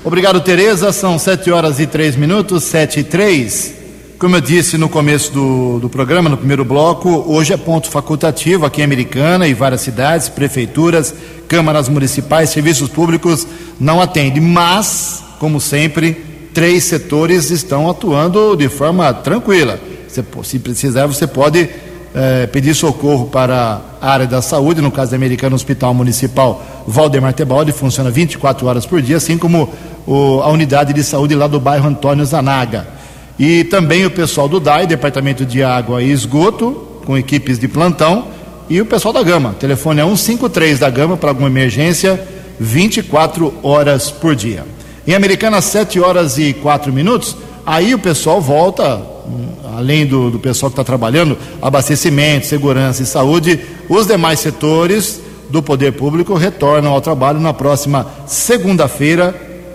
[0.05, 0.93] Obrigado, Tereza.
[0.93, 3.81] São sete horas e três minutos, sete e três.
[4.23, 8.65] Como eu disse no começo do, do programa, no primeiro bloco, hoje é ponto facultativo
[8.65, 11.13] aqui em Americana e várias cidades, prefeituras,
[11.49, 13.45] câmaras municipais, serviços públicos
[13.81, 14.41] não atendem.
[14.41, 19.81] Mas, como sempre, três setores estão atuando de forma tranquila.
[20.07, 21.69] Se precisar, você pode
[22.15, 27.33] eh, pedir socorro para a área da saúde, no caso da Americana Hospital Municipal Valdemar
[27.33, 29.69] Tebaldi, funciona 24 horas por dia, assim como
[30.07, 33.02] o, a unidade de saúde lá do bairro Antônio Zanaga.
[33.39, 38.29] E também o pessoal do DAI, Departamento de Água e Esgoto, com equipes de plantão,
[38.69, 39.55] e o pessoal da Gama.
[39.59, 42.23] Telefone é 153 da Gama para alguma emergência,
[42.59, 44.65] 24 horas por dia.
[45.07, 47.37] Em Americana, 7 horas e 4 minutos.
[47.67, 53.07] Aí o pessoal volta, hum, além do, do pessoal que está trabalhando, abastecimento, segurança e
[53.07, 59.35] saúde, os demais setores do poder público retornam ao trabalho na próxima segunda-feira,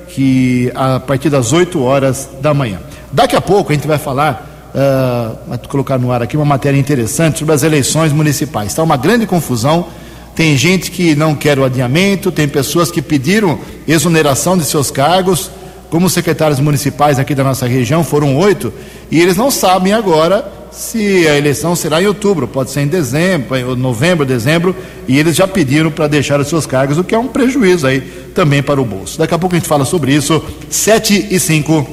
[0.09, 2.79] que a partir das 8 horas da manhã.
[3.11, 6.77] Daqui a pouco a gente vai falar, uh, vou colocar no ar aqui uma matéria
[6.77, 8.67] interessante sobre as eleições municipais.
[8.67, 9.87] Está uma grande confusão.
[10.35, 15.49] Tem gente que não quer o adiamento, tem pessoas que pediram exoneração de seus cargos,
[15.89, 18.71] como secretários municipais aqui da nossa região, foram oito,
[19.09, 23.75] e eles não sabem agora se a eleição será em outubro, pode ser em dezembro,
[23.75, 24.75] novembro, dezembro,
[25.07, 28.01] e eles já pediram para deixar os seus cargos, o que é um prejuízo aí
[28.35, 29.17] também para o bolso.
[29.17, 31.87] Daqui a pouco a gente fala sobre isso, sete e cinco.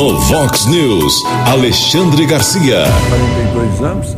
[0.00, 2.84] No Vox News, Alexandre Garcia.
[3.10, 4.16] 42 anos,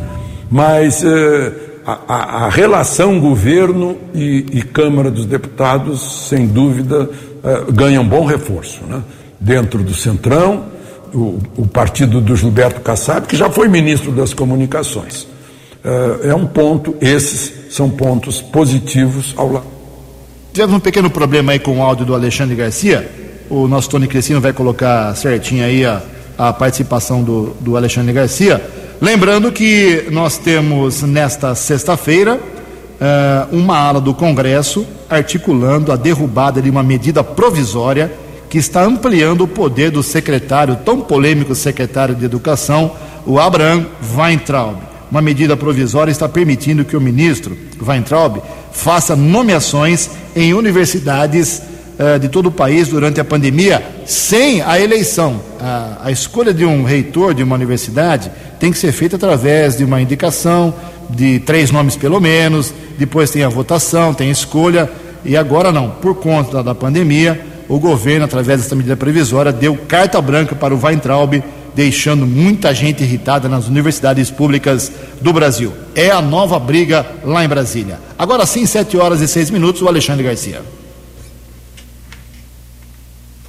[0.49, 1.51] mas eh,
[1.85, 7.09] a, a, relação governo e, e, Câmara dos Deputados, sem dúvida,
[7.43, 8.79] eh, ganham bom reforço.
[8.85, 9.03] Né?
[9.37, 10.67] Dentro do Centrão,
[11.13, 15.27] o, o, partido do Gilberto Kassab, que já foi ministro das Comunicações.
[15.83, 19.67] Eh, é um ponto, esses são pontos positivos ao lado.
[20.53, 23.21] Tivemos um pequeno problema aí com o áudio do Alexandre Garcia
[23.53, 26.01] o nosso Tony Crescino vai colocar certinho aí a,
[26.35, 28.59] a participação do, do Alexandre Garcia.
[28.99, 36.69] Lembrando que nós temos nesta sexta-feira uh, uma ala do Congresso articulando a derrubada de
[36.69, 38.11] uma medida provisória
[38.49, 42.91] que está ampliando o poder do secretário, tão polêmico secretário de Educação,
[43.23, 43.85] o Abraham
[44.15, 44.77] Weintraub.
[45.11, 51.61] Uma medida provisória está permitindo que o ministro Weintraub faça nomeações em universidades
[51.99, 55.39] uh, de todo o país durante a pandemia sem a eleição.
[55.59, 59.83] A, a escolha de um reitor de uma universidade tem que ser feita através de
[59.83, 60.73] uma indicação
[61.09, 64.89] de três nomes pelo menos, depois tem a votação, tem a escolha,
[65.25, 70.21] e agora não, por conta da pandemia, o governo, através dessa medida previsória, deu carta
[70.21, 71.41] branca para o Weintraub,
[71.73, 75.73] deixando muita gente irritada nas universidades públicas do Brasil.
[75.95, 77.99] É a nova briga lá em Brasília.
[78.17, 80.61] Agora sim, sete horas e seis minutos, o Alexandre Garcia.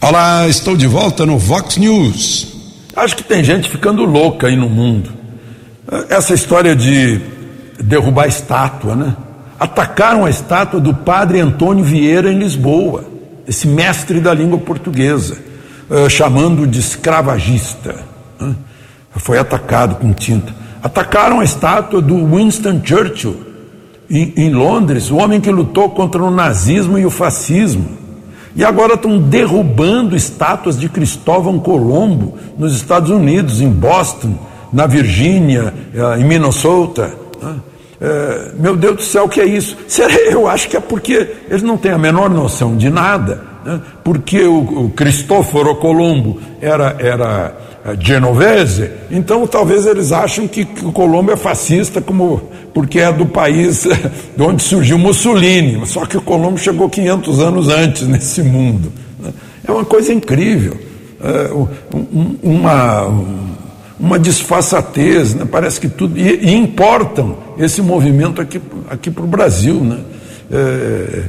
[0.07, 2.49] Olá, estou de volta no Vox News.
[2.95, 5.11] Acho que tem gente ficando louca aí no mundo.
[6.11, 7.23] Essa história de
[7.83, 9.17] derrubar estátua, né?
[9.59, 13.07] Atacaram a estátua do padre Antônio Vieira em Lisboa,
[13.49, 15.38] esse mestre da língua portuguesa,
[15.88, 17.97] uh, chamando de escravagista.
[18.38, 18.55] Né?
[19.17, 20.55] Foi atacado com tinta.
[20.83, 23.40] Atacaram a estátua do Winston Churchill
[24.11, 28.04] em, em Londres, o homem que lutou contra o nazismo e o fascismo.
[28.57, 34.35] E agora estão derrubando estátuas de Cristóvão Colombo nos Estados Unidos, em Boston,
[34.73, 37.12] na Virgínia, eh, em Minnesota.
[38.01, 39.77] É, meu Deus do céu, o que é isso?
[40.31, 43.42] Eu acho que é porque eles não têm a menor noção de nada.
[43.65, 43.81] Né?
[44.02, 50.85] Porque o, o Cristóforo Colombo era, era eh, genovese, então talvez eles acham que, que
[50.85, 53.87] o Colombo é fascista como porque é do país
[54.37, 58.92] de onde surgiu Mussolini, só que o Colombo chegou 500 anos antes nesse mundo.
[59.20, 59.33] Né?
[59.66, 60.77] É uma coisa incrível,
[61.22, 61.50] é
[62.42, 63.08] uma,
[63.98, 65.46] uma disfarçatez, né?
[65.50, 66.18] parece que tudo.
[66.18, 68.60] E, importam esse movimento aqui,
[68.90, 69.77] aqui para o Brasil.
[69.77, 70.00] Né?
[70.50, 71.22] É,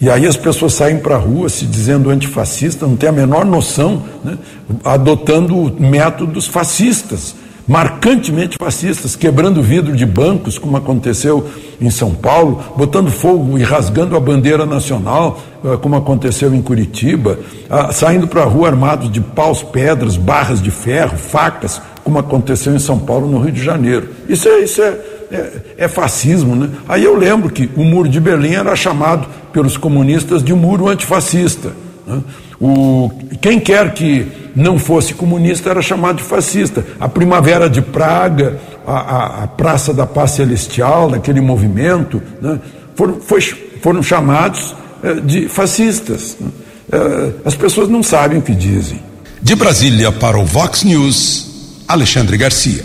[0.00, 3.44] e aí as pessoas saem para a rua se dizendo antifascista, não tem a menor
[3.44, 4.38] noção, né?
[4.84, 7.34] adotando métodos fascistas
[7.66, 11.48] marcantemente fascistas, quebrando vidro de bancos, como aconteceu
[11.80, 17.38] em São Paulo, botando fogo e rasgando a bandeira nacional, eh, como aconteceu em Curitiba,
[17.70, 22.74] ah, saindo para a rua armados de paus, pedras, barras de ferro, facas, como aconteceu
[22.74, 24.10] em São Paulo, no Rio de Janeiro.
[24.28, 24.98] Isso é, isso é,
[25.32, 26.68] é, é fascismo, né?
[26.86, 31.72] Aí eu lembro que o muro de Berlim era chamado pelos comunistas de muro antifascista.
[32.06, 32.20] Né?
[32.60, 36.84] O, quem quer que não fosse comunista era chamado de fascista.
[37.00, 42.58] A Primavera de Praga, a, a, a Praça da Paz Celestial, naquele movimento, né,
[42.94, 43.40] foram, foi,
[43.82, 46.36] foram chamados eh, de fascistas.
[46.40, 46.48] Né.
[46.92, 49.00] Eh, as pessoas não sabem o que dizem.
[49.42, 52.84] De Brasília para o Vox News, Alexandre Garcia.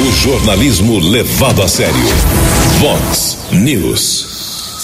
[0.00, 1.94] O jornalismo levado a sério.
[2.80, 4.35] Vox News.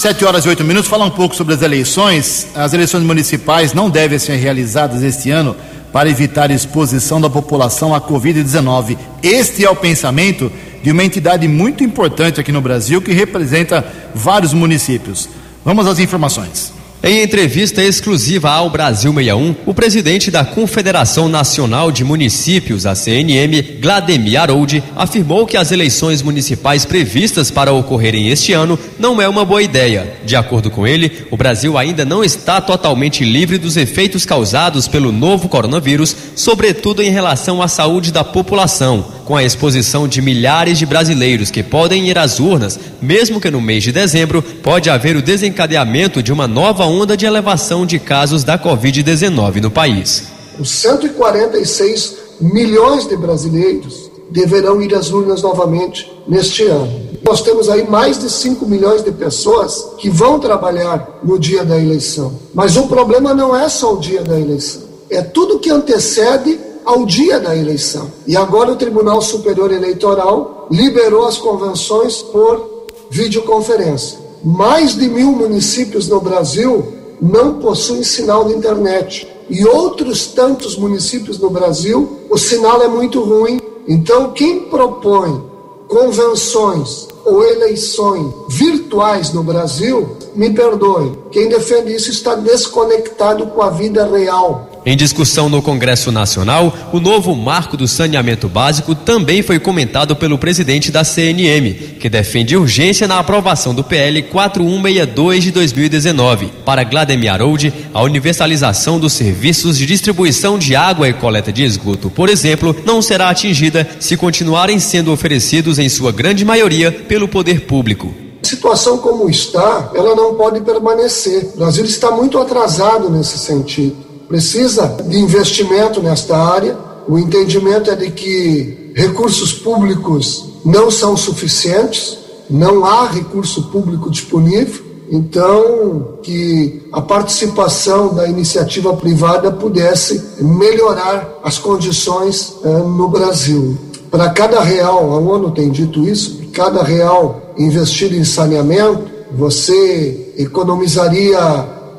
[0.03, 0.89] Sete horas e oito minutos.
[0.89, 2.47] Falar um pouco sobre as eleições.
[2.53, 5.55] As eleições municipais não devem ser realizadas este ano
[5.93, 8.97] para evitar exposição da população à Covid-19.
[9.23, 10.51] Este é o pensamento
[10.83, 13.81] de uma entidade muito importante aqui no Brasil que representa
[14.13, 15.29] vários municípios.
[15.63, 16.73] Vamos às informações.
[17.05, 23.61] Em entrevista exclusiva ao Brasil 61, o presidente da Confederação Nacional de Municípios, a CNM,
[23.81, 29.43] Glademir Harold, afirmou que as eleições municipais previstas para ocorrerem este ano não é uma
[29.43, 30.13] boa ideia.
[30.23, 35.11] De acordo com ele, o Brasil ainda não está totalmente livre dos efeitos causados pelo
[35.11, 40.85] novo coronavírus, sobretudo em relação à saúde da população, com a exposição de milhares de
[40.85, 45.21] brasileiros que podem ir às urnas, mesmo que no mês de dezembro pode haver o
[45.21, 50.25] desencadeamento de uma nova onda de elevação de casos da Covid-19 no país.
[50.59, 57.13] Os 146 milhões de brasileiros deverão ir às urnas novamente neste ano.
[57.23, 61.79] Nós temos aí mais de 5 milhões de pessoas que vão trabalhar no dia da
[61.79, 62.33] eleição.
[62.53, 67.05] Mas o problema não é só o dia da eleição, é tudo que antecede ao
[67.05, 68.11] dia da eleição.
[68.27, 74.19] E agora o Tribunal Superior Eleitoral liberou as convenções por videoconferência.
[74.43, 79.27] Mais de mil municípios no Brasil não possuem sinal de internet.
[79.49, 83.61] E outros tantos municípios no Brasil, o sinal é muito ruim.
[83.87, 85.43] Então, quem propõe
[85.87, 93.69] convenções ou eleições virtuais no Brasil, me perdoe, quem defende isso está desconectado com a
[93.69, 99.57] vida real em discussão no Congresso Nacional, o novo marco do saneamento básico também foi
[99.57, 106.51] comentado pelo presidente da CNM, que defende urgência na aprovação do PL 4162 de 2019.
[106.65, 112.09] Para Glademir Harold, a universalização dos serviços de distribuição de água e coleta de esgoto,
[112.09, 117.61] por exemplo, não será atingida se continuarem sendo oferecidos, em sua grande maioria, pelo poder
[117.61, 118.13] público.
[118.41, 121.51] Situação como está, ela não pode permanecer.
[121.53, 126.75] O Brasil está muito atrasado nesse sentido precisa de investimento nesta área.
[127.07, 132.17] O entendimento é de que recursos públicos não são suficientes,
[132.49, 141.59] não há recurso público disponível, então que a participação da iniciativa privada pudesse melhorar as
[141.59, 143.77] condições eh, no Brasil.
[144.09, 151.37] Para cada real, a ONU tem dito isso, cada real investido em saneamento, você economizaria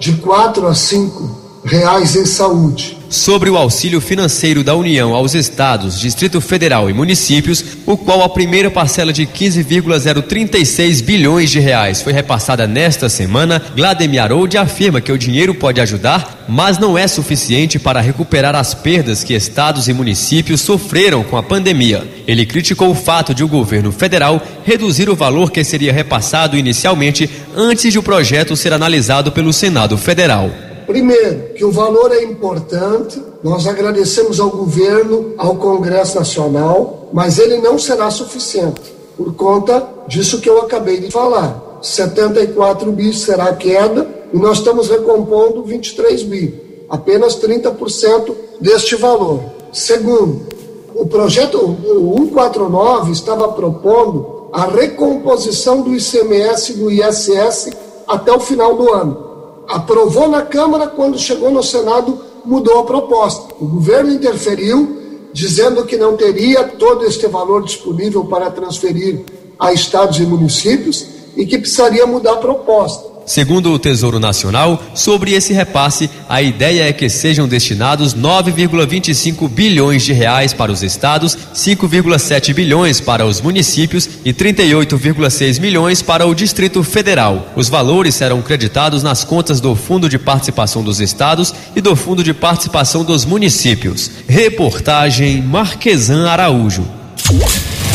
[0.00, 2.98] de 4 a 5 reais em saúde.
[3.08, 8.28] Sobre o auxílio financeiro da União aos estados, Distrito Federal e municípios, o qual a
[8.28, 15.12] primeira parcela de 15,036 bilhões de reais foi repassada nesta semana, Glademir Harold afirma que
[15.12, 19.92] o dinheiro pode ajudar, mas não é suficiente para recuperar as perdas que estados e
[19.92, 22.06] municípios sofreram com a pandemia.
[22.26, 27.30] Ele criticou o fato de o governo federal reduzir o valor que seria repassado inicialmente
[27.56, 30.50] antes de o projeto ser analisado pelo Senado Federal.
[30.86, 37.58] Primeiro, que o valor é importante, nós agradecemos ao governo, ao Congresso Nacional, mas ele
[37.58, 41.78] não será suficiente, por conta disso que eu acabei de falar.
[41.80, 49.40] 74 bi será a queda e nós estamos recompondo 23 bi, apenas 30% deste valor.
[49.72, 50.46] Segundo,
[50.94, 57.70] o projeto 149 estava propondo a recomposição do ICMS e do ISS
[58.06, 59.33] até o final do ano
[59.68, 63.54] aprovou na Câmara, quando chegou no Senado, mudou a proposta.
[63.60, 65.00] O governo interferiu,
[65.32, 69.24] dizendo que não teria todo este valor disponível para transferir
[69.58, 71.06] a estados e municípios
[71.36, 73.13] e que precisaria mudar a proposta.
[73.26, 80.02] Segundo o Tesouro Nacional, sobre esse repasse, a ideia é que sejam destinados 9,25 bilhões
[80.02, 86.34] de reais para os estados, 5,7 bilhões para os municípios e 38,6 milhões para o
[86.34, 87.52] Distrito Federal.
[87.56, 92.22] Os valores serão creditados nas contas do Fundo de Participação dos Estados e do Fundo
[92.22, 94.10] de Participação dos Municípios.
[94.28, 96.84] Reportagem Marquesan Araújo.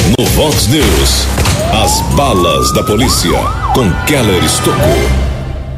[0.08, 1.28] No Vox News,
[1.84, 3.32] as balas da polícia
[3.74, 4.76] com Keller Estocou.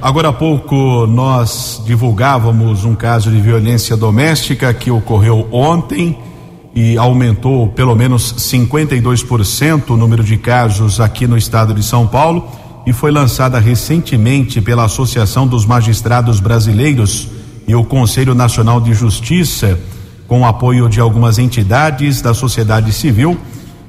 [0.01, 6.17] Agora há pouco nós divulgávamos um caso de violência doméstica que ocorreu ontem
[6.75, 12.47] e aumentou pelo menos 52% o número de casos aqui no estado de São Paulo
[12.85, 17.27] e foi lançada recentemente pela Associação dos Magistrados Brasileiros
[17.67, 19.79] e o Conselho Nacional de Justiça,
[20.27, 23.37] com o apoio de algumas entidades da sociedade civil,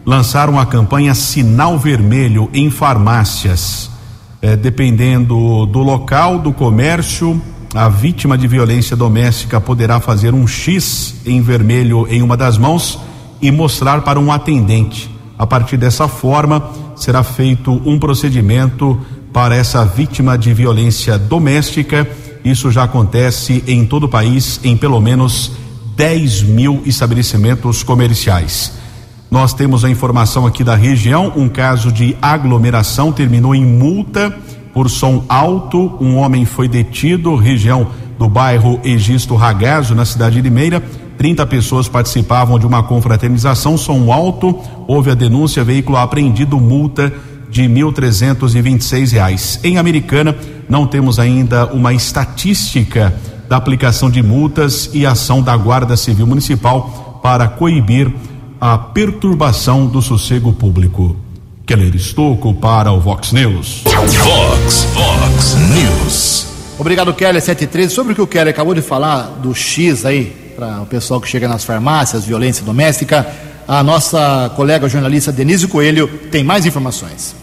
[0.05, 3.91] lançaram a campanha Sinal Vermelho em farmácias.
[4.41, 7.41] É, dependendo do local, do comércio,
[7.75, 12.99] a vítima de violência doméstica poderá fazer um X em vermelho em uma das mãos
[13.41, 15.11] e mostrar para um atendente.
[15.39, 18.99] A partir dessa forma, será feito um procedimento
[19.33, 22.09] para essa vítima de violência doméstica.
[22.45, 25.53] Isso já acontece em todo o país, em pelo menos
[25.97, 28.82] 10 mil estabelecimentos comerciais.
[29.33, 34.31] Nós temos a informação aqui da região: um caso de aglomeração terminou em multa
[34.75, 35.97] por som alto.
[35.99, 37.87] Um homem foi detido, região
[38.19, 40.83] do bairro Egisto Ragazo, na cidade de Limeira.
[41.17, 44.55] 30 pessoas participavam de uma confraternização, som alto.
[44.87, 47.11] Houve a denúncia, veículo apreendido, multa
[47.49, 47.85] de R$
[49.11, 49.61] reais.
[49.65, 50.37] Em Americana,
[50.69, 53.15] não temos ainda uma estatística
[53.49, 58.13] da aplicação de multas e ação da Guarda Civil Municipal para coibir
[58.63, 61.17] a perturbação do sossego público.
[61.67, 63.83] Keller Estocco para o Vox News.
[63.85, 66.47] Vox, Vox News.
[66.79, 67.93] Obrigado, Keller 73.
[67.93, 71.27] Sobre o que o Keller acabou de falar do X aí, para o pessoal que
[71.27, 73.27] chega nas farmácias, violência doméstica,
[73.67, 77.35] a nossa colega jornalista Denise Coelho tem mais informações.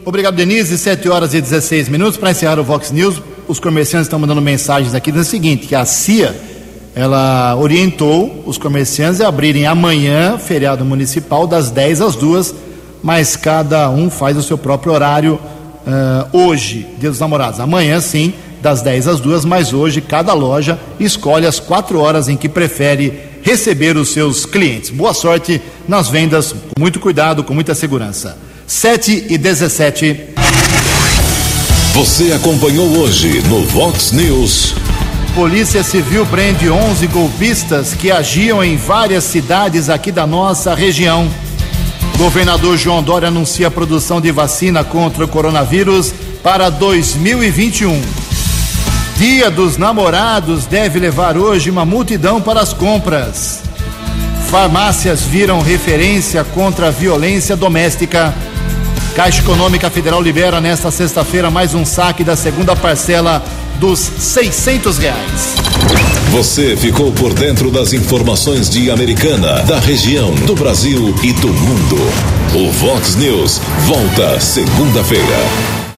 [0.07, 0.77] Obrigado, Denise.
[0.77, 2.19] 7 horas e 16 minutos.
[2.19, 5.75] Para encerrar o Vox News, os comerciantes estão mandando mensagens aqui dizendo o seguinte: que
[5.75, 6.35] a CIA
[6.95, 12.55] ela orientou os comerciantes a abrirem amanhã, feriado municipal, das 10 às 2,
[13.03, 15.35] mas cada um faz o seu próprio horário
[15.87, 17.59] uh, hoje, Dia dos Namorados.
[17.59, 22.37] Amanhã, sim, das 10 às 2, mas hoje cada loja escolhe as quatro horas em
[22.37, 24.91] que prefere receber os seus clientes.
[24.91, 28.37] Boa sorte nas vendas, com muito cuidado, com muita segurança.
[28.67, 30.21] 7 e 17.
[31.93, 34.75] Você acompanhou hoje no Vox News.
[35.35, 41.29] Polícia Civil prende 11 golpistas que agiam em várias cidades aqui da nossa região.
[42.17, 48.01] Governador João Dória anuncia a produção de vacina contra o coronavírus para 2021.
[49.17, 53.61] Dia dos Namorados deve levar hoje uma multidão para as compras.
[54.49, 58.33] Farmácias viram referência contra a violência doméstica.
[59.15, 63.45] Caixa Econômica Federal libera nesta sexta-feira mais um saque da segunda parcela
[63.79, 65.55] dos 600 reais.
[66.33, 71.97] Você ficou por dentro das informações de Americana, da região, do Brasil e do mundo.
[72.55, 75.84] O Vox News volta segunda-feira.